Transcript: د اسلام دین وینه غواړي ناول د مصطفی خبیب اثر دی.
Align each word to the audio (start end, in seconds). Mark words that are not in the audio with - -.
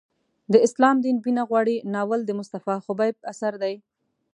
د 0.51 0.53
اسلام 0.67 0.95
دین 1.05 1.17
وینه 1.25 1.43
غواړي 1.49 1.75
ناول 1.93 2.21
د 2.25 2.31
مصطفی 2.39 2.75
خبیب 2.85 3.15
اثر 3.31 3.53
دی. 3.63 3.75